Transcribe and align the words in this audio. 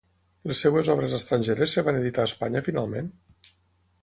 Les 0.51 0.61
seves 0.65 0.89
obres 0.93 1.13
estrangeres 1.19 1.77
es 1.83 1.87
van 1.89 2.01
editar 2.01 2.25
a 2.27 2.31
Espanya 2.33 2.65
finalment? 2.71 3.13